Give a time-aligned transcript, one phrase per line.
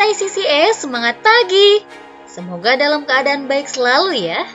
[0.00, 1.84] ICCE, semangat pagi!
[2.24, 4.48] Semoga dalam keadaan baik selalu ya.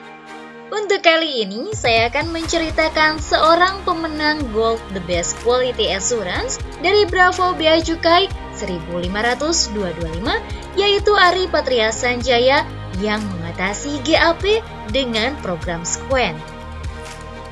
[0.73, 7.53] Untuk kali ini, saya akan menceritakan seorang pemenang Gold The Best Quality Assurance dari Bravo
[7.53, 8.25] Bea Cukai
[8.57, 10.25] 15225,
[10.73, 12.65] yaitu Ari Patria Sanjaya
[12.97, 16.33] yang mengatasi GAP dengan program Squen.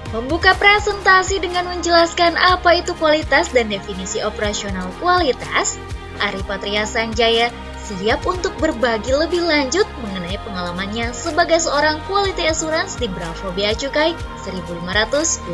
[0.09, 5.77] Membuka presentasi dengan menjelaskan apa itu kualitas dan definisi operasional kualitas,
[6.17, 13.11] Ari Patria Sanjaya siap untuk berbagi lebih lanjut mengenai pengalamannya sebagai seorang quality assurance di
[13.11, 14.15] Bravo Bea Cukai
[14.47, 15.51] 15225.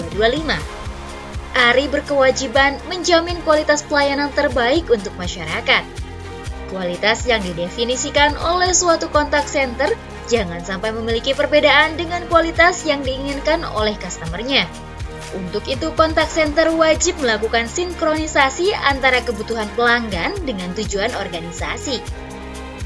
[1.58, 5.82] Ari berkewajiban menjamin kualitas pelayanan terbaik untuk masyarakat.
[6.70, 9.90] Kualitas yang didefinisikan oleh suatu kontak center
[10.30, 14.70] jangan sampai memiliki perbedaan dengan kualitas yang diinginkan oleh customernya.
[15.34, 22.02] Untuk itu, kontak center wajib melakukan sinkronisasi antara kebutuhan pelanggan dengan tujuan organisasi.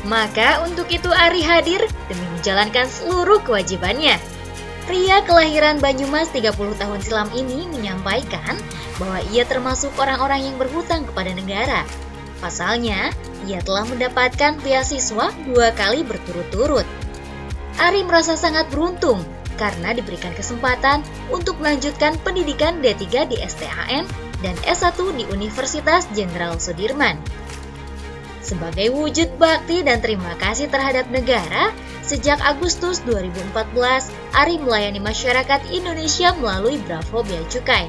[0.03, 1.79] Maka untuk itu Ari hadir
[2.11, 4.19] demi menjalankan seluruh kewajibannya.
[4.83, 8.59] Pria kelahiran Banyumas 30 tahun silam ini menyampaikan
[8.99, 11.87] bahwa ia termasuk orang-orang yang berhutang kepada negara.
[12.43, 13.15] Pasalnya,
[13.47, 16.83] ia telah mendapatkan beasiswa dua kali berturut-turut.
[17.79, 19.23] Ari merasa sangat beruntung
[19.55, 20.99] karena diberikan kesempatan
[21.31, 24.03] untuk melanjutkan pendidikan D3 di STAN
[24.43, 27.15] dan S1 di Universitas Jenderal Sudirman.
[28.43, 31.71] Sebagai wujud bakti dan terima kasih terhadap negara,
[32.03, 37.87] sejak Agustus 2014, Ari melayani masyarakat Indonesia melalui Bravo Bea Cukai.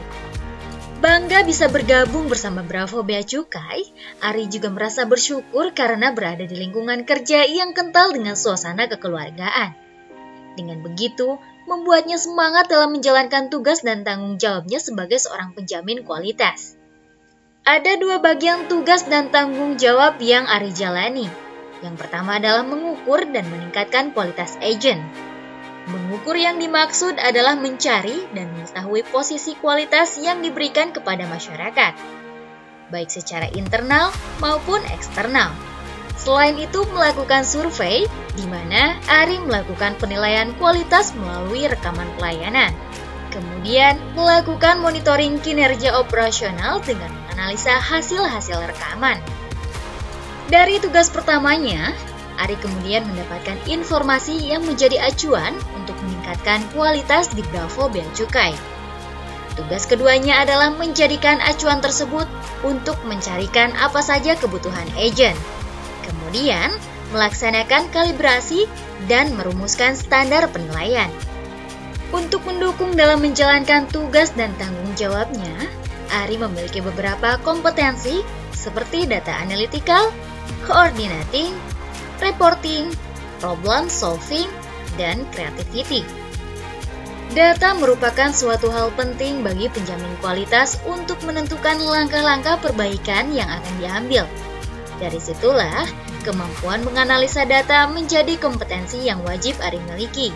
[1.02, 3.82] Bangga bisa bergabung bersama Bravo Bea Cukai,
[4.22, 9.75] Ari juga merasa bersyukur karena berada di lingkungan kerja yang kental dengan suasana kekeluargaan.
[10.55, 16.78] Dengan begitu, membuatnya semangat dalam menjalankan tugas dan tanggung jawabnya sebagai seorang penjamin kualitas.
[17.64, 21.32] Ada dua bagian tugas dan tanggung jawab yang Ari jalani.
[21.80, 25.00] Yang pertama adalah mengukur dan meningkatkan kualitas agent.
[25.88, 31.97] Mengukur yang dimaksud adalah mencari dan mengetahui posisi kualitas yang diberikan kepada masyarakat,
[32.92, 34.12] baik secara internal
[34.44, 35.48] maupun eksternal.
[36.20, 38.04] Selain itu, melakukan survei
[38.36, 42.76] di mana Ari melakukan penilaian kualitas melalui rekaman pelayanan.
[43.32, 49.19] Kemudian, melakukan monitoring kinerja operasional dengan menganalisa hasil-hasil rekaman.
[50.47, 51.91] Dari tugas pertamanya,
[52.34, 58.55] Ari kemudian mendapatkan informasi yang menjadi acuan untuk meningkatkan kualitas di Bravo Bea Cukai.
[59.55, 62.27] Tugas keduanya adalah menjadikan acuan tersebut
[62.67, 65.39] untuk mencarikan apa saja kebutuhan agent
[66.34, 66.75] kemudian
[67.15, 68.66] melaksanakan kalibrasi
[69.06, 71.06] dan merumuskan standar penilaian.
[72.11, 75.55] Untuk mendukung dalam menjalankan tugas dan tanggung jawabnya,
[76.14, 78.22] Ari memiliki beberapa kompetensi
[78.54, 80.14] seperti data analytical,
[80.62, 81.50] coordinating,
[82.22, 82.94] reporting,
[83.42, 84.47] problem solving,
[84.94, 86.06] dan creativity.
[87.34, 94.24] Data merupakan suatu hal penting bagi penjamin kualitas untuk menentukan langkah-langkah perbaikan yang akan diambil.
[95.03, 95.82] Dari situlah,
[96.24, 100.32] Kemampuan menganalisa data menjadi kompetensi yang wajib Ari miliki.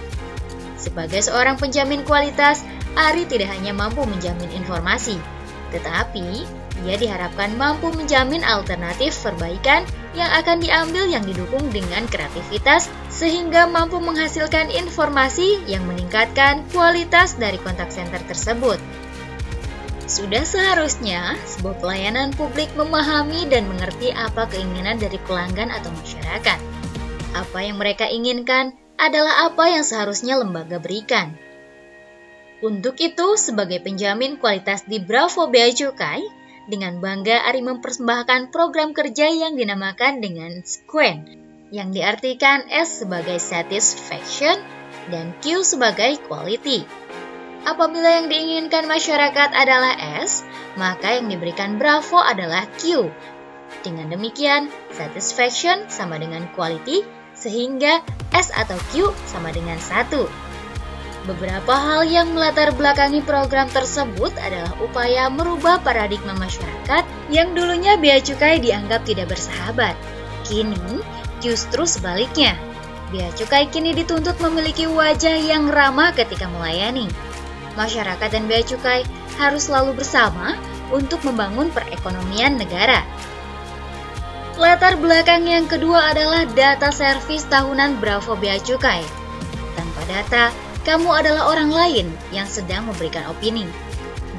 [0.77, 2.61] Sebagai seorang penjamin kualitas,
[2.93, 5.17] Ari tidak hanya mampu menjamin informasi,
[5.75, 6.47] tetapi
[6.87, 9.83] ia diharapkan mampu menjamin alternatif perbaikan
[10.15, 17.59] yang akan diambil yang didukung dengan kreativitas sehingga mampu menghasilkan informasi yang meningkatkan kualitas dari
[17.59, 18.79] kontak center tersebut.
[20.09, 26.59] Sudah seharusnya sebuah pelayanan publik memahami dan mengerti apa keinginan dari pelanggan atau masyarakat.
[27.37, 31.37] Apa yang mereka inginkan adalah apa yang seharusnya lembaga berikan.
[32.59, 36.27] Untuk itu, sebagai penjamin kualitas di Bravo Bea Cukai,
[36.69, 41.17] dengan bangga Ari mempersembahkan program kerja yang dinamakan dengan SQUEN,
[41.73, 44.59] yang diartikan S sebagai satisfaction
[45.09, 46.85] dan Q sebagai quality.
[47.65, 50.45] Apabila yang diinginkan masyarakat adalah S,
[50.75, 53.09] maka yang diberikan Bravo adalah Q.
[53.87, 57.07] Dengan demikian, satisfaction sama dengan quality,
[57.39, 58.03] sehingga
[58.35, 60.48] S atau Q sama dengan 1.
[61.29, 68.17] Beberapa hal yang melatar belakangi program tersebut adalah upaya merubah paradigma masyarakat yang dulunya bea
[68.17, 69.93] cukai dianggap tidak bersahabat.
[70.49, 71.05] Kini,
[71.45, 72.57] justru sebaliknya.
[73.13, 77.13] Bea cukai kini dituntut memiliki wajah yang ramah ketika melayani
[77.79, 79.07] masyarakat dan bea cukai
[79.39, 80.59] harus selalu bersama
[80.91, 83.07] untuk membangun perekonomian negara.
[84.59, 89.07] Latar belakang yang kedua adalah data servis tahunan Bravo Bea Cukai.
[89.79, 90.51] Tanpa data,
[90.89, 93.69] kamu adalah orang lain yang sedang memberikan opini.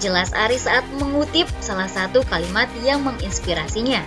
[0.02, 4.02] Jelas Ari saat mengutip salah satu kalimat yang menginspirasinya.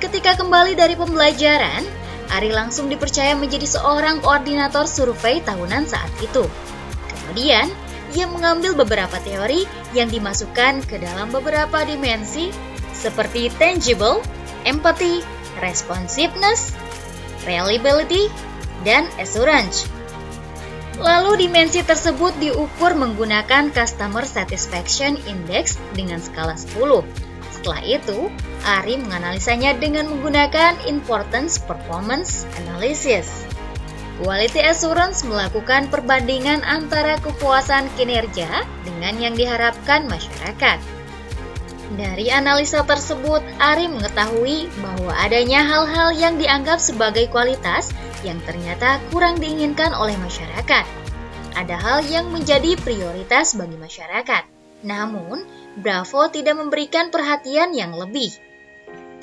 [0.00, 1.84] Ketika kembali dari pembelajaran,
[2.32, 6.48] Ari langsung dipercaya menjadi seorang koordinator survei tahunan saat itu.
[7.12, 7.68] Kemudian,
[8.16, 12.48] ia mengambil beberapa teori yang dimasukkan ke dalam beberapa dimensi
[12.96, 14.24] seperti tangible,
[14.64, 15.20] empathy,
[15.60, 16.72] responsiveness,
[17.44, 18.32] reliability,
[18.88, 19.93] dan assurance.
[21.00, 28.28] Lalu dimensi tersebut diukur menggunakan Customer Satisfaction Index dengan skala 10 setelah itu,
[28.60, 33.48] Ari menganalisanya dengan menggunakan Importance Performance Analysis.
[34.20, 40.76] Quality Assurance melakukan perbandingan antara kepuasan kinerja dengan yang diharapkan masyarakat.
[41.94, 47.94] Dari analisa tersebut, Ari mengetahui bahwa adanya hal-hal yang dianggap sebagai kualitas
[48.26, 50.84] yang ternyata kurang diinginkan oleh masyarakat.
[51.54, 54.42] Ada hal yang menjadi prioritas bagi masyarakat.
[54.82, 55.46] Namun,
[55.78, 58.30] Bravo tidak memberikan perhatian yang lebih.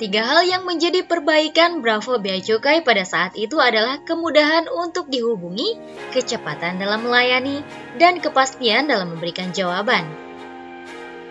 [0.00, 5.76] Tiga hal yang menjadi perbaikan Bravo Bea Cukai pada saat itu adalah kemudahan untuk dihubungi,
[6.16, 7.60] kecepatan dalam melayani,
[8.00, 10.31] dan kepastian dalam memberikan jawaban.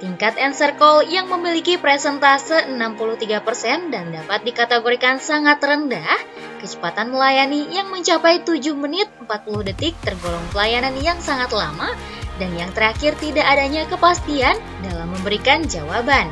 [0.01, 6.18] Tingkat answer call yang memiliki presentase 63% dan dapat dikategorikan sangat rendah,
[6.57, 11.94] kecepatan melayani yang mencapai 7 menit 40 detik tergolong pelayanan yang sangat lama,
[12.42, 16.25] dan yang terakhir tidak adanya kepastian dalam memberikan jawaban.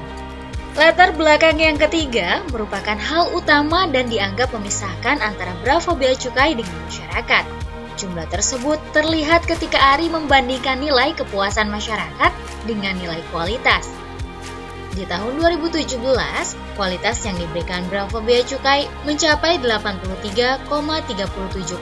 [0.73, 6.73] Latar belakang yang ketiga merupakan hal utama dan dianggap memisahkan antara Bravo Bea Cukai dengan
[6.89, 7.45] masyarakat.
[7.99, 12.31] Jumlah tersebut terlihat ketika Ari membandingkan nilai kepuasan masyarakat
[12.63, 13.91] dengan nilai kualitas.
[14.95, 15.99] Di tahun 2017,
[16.79, 20.63] kualitas yang diberikan Bravo Bea Cukai mencapai 83,37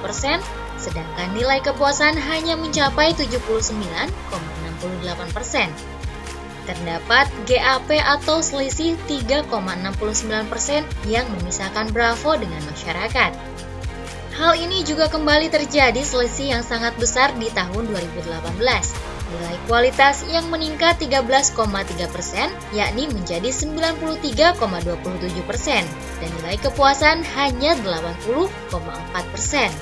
[0.01, 0.41] persen
[0.77, 5.69] sedangkan nilai kepuasan hanya mencapai 79,68%.
[6.67, 13.31] Terdapat GAP atau selisih 3,69% yang memisahkan Bravo dengan masyarakat.
[14.37, 18.53] Hal ini juga kembali terjadi selisih yang sangat besar di tahun 2018.
[19.33, 21.57] Nilai kualitas yang meningkat 13,3
[22.05, 25.81] persen, yakni menjadi 93,27 persen,
[26.21, 29.73] dan nilai kepuasan hanya 80,4 persen.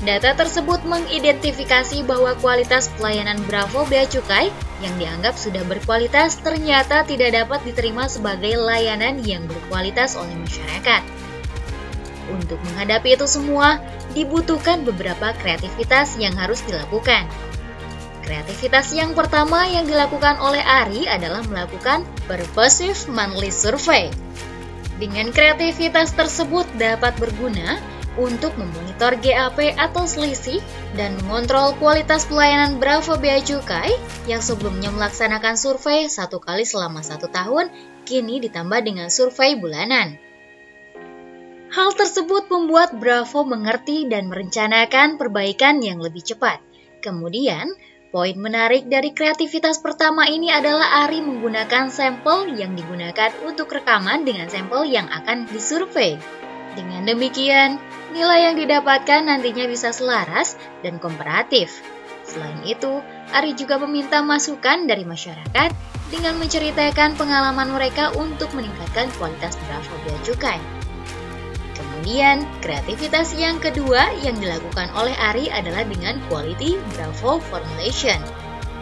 [0.00, 4.48] Data tersebut mengidentifikasi bahwa kualitas pelayanan Bravo Bea Cukai
[4.80, 11.17] yang dianggap sudah berkualitas ternyata tidak dapat diterima sebagai layanan yang berkualitas oleh masyarakat.
[12.28, 13.80] Untuk menghadapi itu semua,
[14.12, 17.24] dibutuhkan beberapa kreativitas yang harus dilakukan.
[18.28, 24.12] Kreativitas yang pertama yang dilakukan oleh Ari adalah melakukan Purposive Monthly Survey.
[25.00, 27.80] Dengan kreativitas tersebut dapat berguna
[28.18, 30.58] untuk memonitor GAP atau selisih
[30.98, 33.94] dan mengontrol kualitas pelayanan Bravo Bea Cukai
[34.26, 37.70] yang sebelumnya melaksanakan survei satu kali selama satu tahun,
[38.04, 40.27] kini ditambah dengan survei bulanan.
[41.68, 46.64] Hal tersebut membuat Bravo mengerti dan merencanakan perbaikan yang lebih cepat.
[47.04, 47.68] Kemudian,
[48.08, 54.48] poin menarik dari kreativitas pertama ini adalah Ari menggunakan sampel yang digunakan untuk rekaman dengan
[54.48, 56.16] sampel yang akan disurvei.
[56.72, 57.76] Dengan demikian,
[58.16, 61.84] nilai yang didapatkan nantinya bisa selaras dan komparatif.
[62.24, 63.04] Selain itu,
[63.36, 65.68] Ari juga meminta masukan dari masyarakat
[66.08, 70.77] dengan menceritakan pengalaman mereka untuk meningkatkan kualitas Bravo Bea Cukai.
[72.08, 78.16] Kemudian, kreativitas yang kedua yang dilakukan oleh Ari adalah dengan Quality Bravo Formulation,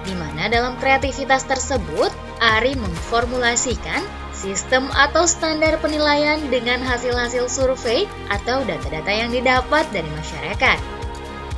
[0.07, 8.63] di mana dalam kreativitas tersebut, Ari memformulasikan sistem atau standar penilaian dengan hasil-hasil survei atau
[8.63, 10.79] data-data yang didapat dari masyarakat.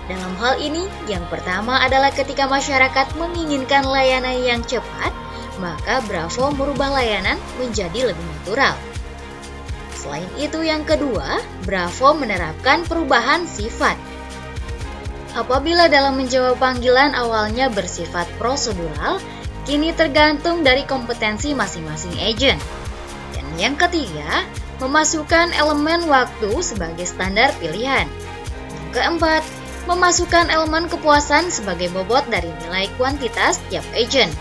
[0.09, 5.13] Dalam hal ini, yang pertama adalah ketika masyarakat menginginkan layanan yang cepat,
[5.61, 8.73] maka Bravo merubah layanan menjadi lebih natural.
[10.09, 11.37] Selain itu, yang kedua,
[11.69, 13.93] Bravo menerapkan perubahan sifat.
[15.37, 19.21] Apabila dalam menjawab panggilan awalnya bersifat prosedural,
[19.69, 22.57] kini tergantung dari kompetensi masing-masing agent.
[23.37, 24.49] Dan yang ketiga,
[24.81, 28.09] memasukkan elemen waktu sebagai standar pilihan.
[28.73, 29.45] Yang keempat,
[29.85, 34.33] memasukkan elemen kepuasan sebagai bobot dari nilai kuantitas tiap agent.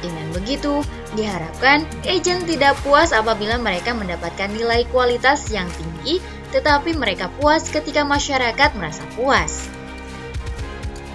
[0.00, 0.80] Dengan begitu,
[1.14, 6.18] diharapkan agent tidak puas apabila mereka mendapatkan nilai kualitas yang tinggi,
[6.50, 9.66] tetapi mereka puas ketika masyarakat merasa puas.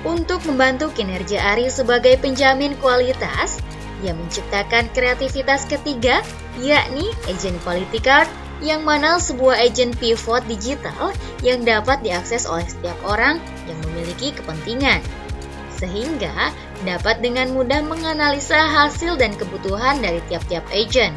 [0.08, 3.60] Untuk membantu kinerja Ari sebagai penjamin kualitas,
[4.00, 6.24] ia menciptakan kreativitas ketiga,
[6.63, 12.96] yakni agent quality card, yang mana sebuah agent pivot digital yang dapat diakses oleh setiap
[13.08, 15.00] orang yang memiliki kepentingan,
[15.79, 16.51] sehingga
[16.88, 21.15] dapat dengan mudah menganalisa hasil dan kebutuhan dari tiap-tiap agent.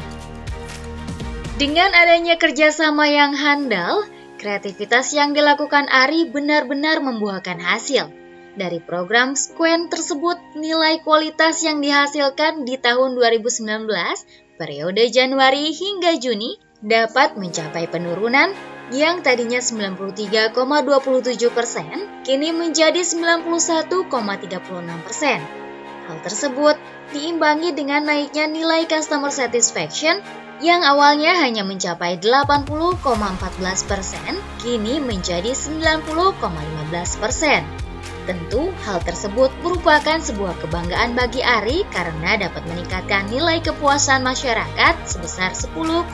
[1.55, 4.03] Dengan adanya kerjasama yang handal,
[4.41, 8.09] kreativitas yang dilakukan Ari benar-benar membuahkan hasil.
[8.53, 13.89] Dari program Squen tersebut, nilai kualitas yang dihasilkan di tahun 2019,
[14.61, 18.53] periode Januari hingga Juni, dapat mencapai penurunan
[18.91, 20.51] yang tadinya 93,27
[21.53, 21.95] persen,
[22.27, 25.39] kini menjadi 91,36 persen.
[26.03, 26.75] Hal tersebut
[27.15, 30.19] diimbangi dengan naiknya nilai customer satisfaction
[30.59, 32.99] yang awalnya hanya mencapai 80,14
[33.87, 37.63] persen, kini menjadi 90,15 persen.
[38.23, 45.51] Tentu, hal tersebut merupakan sebuah kebanggaan bagi Ari karena dapat meningkatkan nilai kepuasan masyarakat sebesar
[45.51, 46.07] 10,01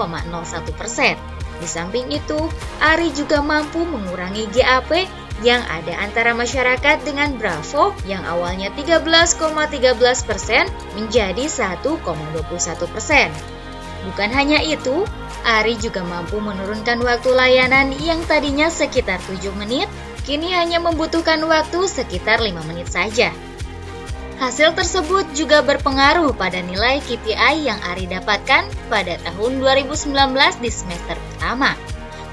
[0.74, 1.39] persen.
[1.60, 2.40] Di samping itu,
[2.80, 5.08] Ari juga mampu mengurangi GAP
[5.44, 12.04] yang ada antara masyarakat dengan Bravo yang awalnya 13,13 persen menjadi 1,21
[12.92, 13.32] persen.
[14.08, 15.04] Bukan hanya itu,
[15.44, 19.88] Ari juga mampu menurunkan waktu layanan yang tadinya sekitar 7 menit,
[20.24, 23.32] kini hanya membutuhkan waktu sekitar 5 menit saja.
[24.40, 30.16] Hasil tersebut juga berpengaruh pada nilai KPI yang Ari dapatkan pada tahun 2019
[30.64, 31.76] di semester pertama.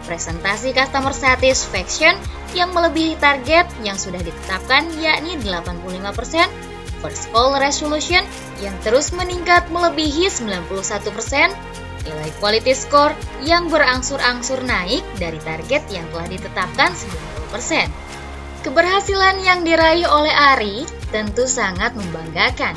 [0.07, 2.15] Presentasi Customer Satisfaction
[2.55, 6.47] yang melebihi target yang sudah ditetapkan yakni 85%,
[7.03, 8.23] First Call Resolution
[8.63, 10.71] yang terus meningkat melebihi 91%,
[12.07, 16.95] nilai quality score yang berangsur-angsur naik dari target yang telah ditetapkan
[17.51, 18.06] 90%.
[18.67, 20.83] Keberhasilan yang diraih oleh Ari
[21.15, 22.75] tentu sangat membanggakan.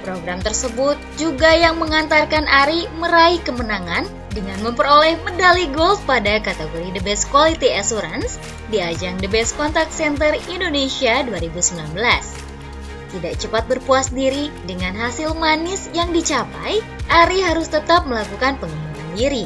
[0.00, 7.04] Program tersebut juga yang mengantarkan Ari meraih kemenangan dengan memperoleh medali gold pada kategori The
[7.04, 8.40] Best Quality Assurance
[8.72, 11.84] di ajang The Best Contact Center Indonesia 2019.
[13.12, 16.80] Tidak cepat berpuas diri dengan hasil manis yang dicapai,
[17.12, 19.44] Ari harus tetap melakukan pengembangan diri.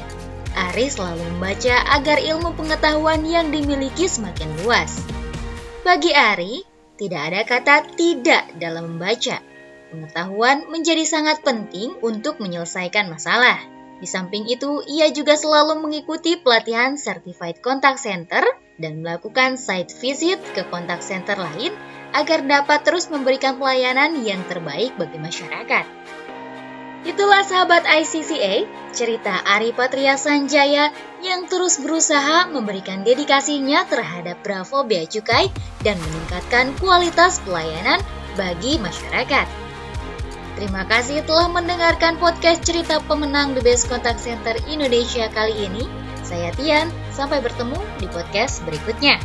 [0.55, 5.20] Ari selalu membaca agar ilmu pengetahuan yang dimiliki semakin luas.
[5.81, 6.61] Bagi Ari,
[7.01, 9.41] tidak ada kata tidak dalam membaca.
[9.89, 13.57] Pengetahuan menjadi sangat penting untuk menyelesaikan masalah.
[13.97, 18.45] Di samping itu, ia juga selalu mengikuti pelatihan Certified Contact Center
[18.77, 21.73] dan melakukan site visit ke kontak center lain
[22.13, 25.85] agar dapat terus memberikan pelayanan yang terbaik bagi masyarakat.
[27.09, 30.91] Itulah sahabat ICCA, cerita Ari Patria Sanjaya
[31.25, 35.49] yang terus berusaha memberikan dedikasinya terhadap Bravo Bea Cukai
[35.81, 38.03] dan meningkatkan kualitas pelayanan
[38.35, 39.47] bagi masyarakat.
[40.61, 45.89] Terima kasih telah mendengarkan podcast cerita pemenang The Best Contact Center Indonesia kali ini.
[46.21, 49.17] Saya Tian, sampai bertemu di podcast berikutnya.